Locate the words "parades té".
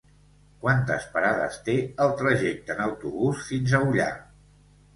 1.17-1.75